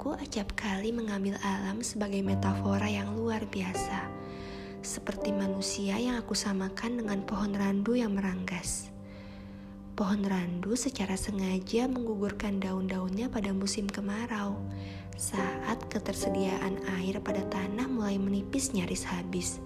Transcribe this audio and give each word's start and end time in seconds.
Aku 0.00 0.16
acap 0.16 0.56
kali 0.58 0.90
mengambil 0.96 1.36
alam 1.44 1.84
sebagai 1.84 2.24
metafora 2.24 2.88
yang 2.88 3.14
luar 3.14 3.44
biasa, 3.46 4.08
seperti 4.80 5.30
manusia 5.30 5.94
yang 6.00 6.16
aku 6.16 6.32
samakan 6.32 7.04
dengan 7.04 7.20
pohon 7.22 7.52
randu 7.52 7.94
yang 7.94 8.16
meranggas. 8.16 8.88
Pohon 9.94 10.24
randu 10.24 10.72
secara 10.72 11.20
sengaja 11.20 11.84
menggugurkan 11.84 12.58
daun-daunnya 12.58 13.28
pada 13.28 13.52
musim 13.52 13.84
kemarau, 13.84 14.56
saat 15.20 15.76
ketersediaan 15.92 16.80
air 16.96 17.20
pada 17.20 17.44
tanah 17.52 17.84
mulai 17.84 18.16
menipis 18.16 18.72
nyaris 18.72 19.04
habis, 19.04 19.60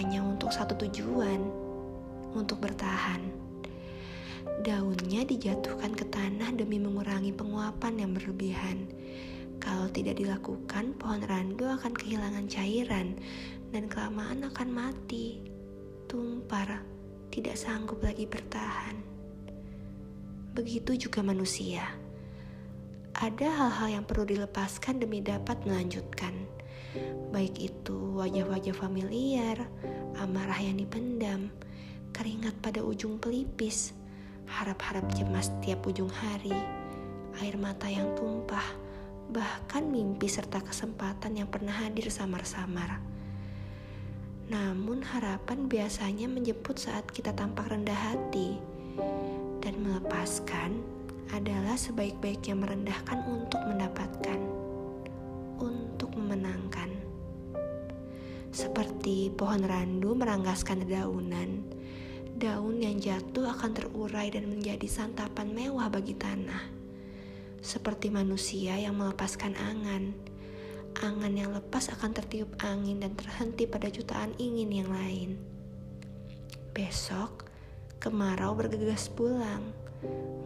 hanya 0.00 0.24
untuk 0.24 0.48
satu 0.48 0.80
tujuan, 0.88 1.44
untuk 2.32 2.56
bertahan. 2.64 3.20
Daunnya 4.64 5.22
dijatuhkan 5.22 5.94
ke 5.94 6.04
tanah 6.10 6.50
demi 6.56 6.82
mengurangi 6.82 7.30
penguapan 7.30 7.94
yang 8.02 8.10
berlebihan. 8.12 8.90
Kalau 9.58 9.90
tidak 9.90 10.22
dilakukan, 10.22 10.94
pohon 10.98 11.22
randu 11.26 11.66
akan 11.66 11.92
kehilangan 11.94 12.46
cairan 12.46 13.18
dan 13.74 13.90
kelamaan 13.90 14.46
akan 14.46 14.68
mati, 14.70 15.42
tumpar, 16.08 16.80
tidak 17.28 17.58
sanggup 17.58 18.00
lagi 18.00 18.24
bertahan. 18.24 18.96
Begitu 20.54 21.06
juga 21.08 21.22
manusia. 21.22 21.86
Ada 23.18 23.50
hal-hal 23.50 23.88
yang 23.98 24.04
perlu 24.06 24.30
dilepaskan 24.30 25.02
demi 25.02 25.18
dapat 25.18 25.58
melanjutkan. 25.66 26.34
Baik 27.34 27.58
itu 27.58 28.14
wajah-wajah 28.14 28.74
familiar, 28.78 29.58
amarah 30.22 30.58
yang 30.62 30.78
dipendam, 30.78 31.50
keringat 32.14 32.54
pada 32.62 32.80
ujung 32.80 33.18
pelipis, 33.18 33.97
harap-harap 34.48 35.04
cemas 35.12 35.52
setiap 35.52 35.84
ujung 35.84 36.08
hari, 36.08 36.56
air 37.44 37.54
mata 37.60 37.86
yang 37.86 38.16
tumpah, 38.16 38.64
bahkan 39.28 39.84
mimpi 39.84 40.26
serta 40.26 40.64
kesempatan 40.64 41.36
yang 41.36 41.48
pernah 41.52 41.72
hadir 41.72 42.08
samar-samar. 42.08 42.98
Namun 44.48 45.04
harapan 45.04 45.68
biasanya 45.68 46.24
menjemput 46.24 46.80
saat 46.80 47.04
kita 47.12 47.36
tampak 47.36 47.68
rendah 47.68 47.96
hati. 47.96 48.56
Dan 49.60 49.84
melepaskan 49.84 50.80
adalah 51.36 51.76
sebaik-baiknya 51.76 52.56
merendahkan 52.56 53.20
untuk 53.28 53.60
mendapatkan, 53.68 54.40
untuk 55.60 56.08
memenangkan. 56.16 56.88
Seperti 58.48 59.28
pohon 59.36 59.60
randu 59.68 60.16
meranggaskan 60.16 60.88
dedaunan, 60.88 61.68
daun 62.38 62.78
yang 62.78 63.02
jatuh 63.02 63.50
akan 63.50 63.74
terurai 63.74 64.30
dan 64.30 64.46
menjadi 64.46 64.86
santapan 64.86 65.50
mewah 65.50 65.90
bagi 65.90 66.14
tanah. 66.14 66.70
Seperti 67.58 68.14
manusia 68.14 68.78
yang 68.78 68.94
melepaskan 68.94 69.58
angan, 69.58 70.14
angan 71.02 71.34
yang 71.34 71.50
lepas 71.50 71.90
akan 71.90 72.14
tertiup 72.14 72.54
angin 72.62 73.02
dan 73.02 73.18
terhenti 73.18 73.66
pada 73.66 73.90
jutaan 73.90 74.30
ingin 74.38 74.70
yang 74.70 74.90
lain. 74.94 75.34
Besok, 76.70 77.50
kemarau 77.98 78.54
bergegas 78.54 79.10
pulang. 79.10 79.74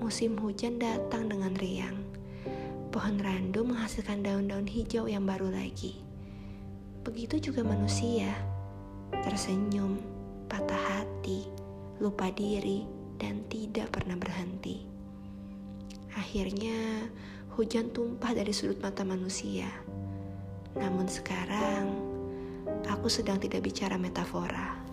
Musim 0.01 0.41
hujan 0.41 0.81
datang 0.81 1.29
dengan 1.29 1.53
riang. 1.61 2.01
Pohon 2.89 3.21
randu 3.21 3.69
menghasilkan 3.69 4.25
daun-daun 4.25 4.65
hijau 4.65 5.05
yang 5.05 5.29
baru 5.29 5.53
lagi. 5.53 6.01
Begitu 7.05 7.53
juga 7.53 7.61
manusia, 7.61 8.33
tersenyum, 9.25 10.01
patah 10.49 10.81
hati, 10.81 11.62
lupa 12.03 12.35
diri, 12.35 12.83
dan 13.23 13.47
tidak 13.47 13.95
pernah 13.95 14.19
berhenti. 14.19 14.83
Akhirnya, 16.19 17.07
hujan 17.55 17.95
tumpah 17.95 18.35
dari 18.35 18.51
sudut 18.51 18.83
mata 18.83 19.07
manusia. 19.07 19.71
Namun 20.75 21.07
sekarang, 21.07 21.95
aku 22.91 23.07
sedang 23.07 23.39
tidak 23.39 23.63
bicara 23.63 23.95
metafora. 23.95 24.92